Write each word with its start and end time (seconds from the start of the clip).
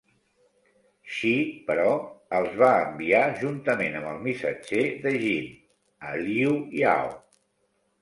Shi, 1.17 1.33
però, 1.67 1.91
els 2.39 2.57
va 2.63 2.71
enviar, 2.87 3.21
juntament 3.43 4.01
amb 4.01 4.11
el 4.15 4.19
missatger 4.27 4.89
de 5.07 5.15
Jin, 5.29 5.49
a 6.11 6.19
Liu 6.27 6.61
Yao. 6.85 7.19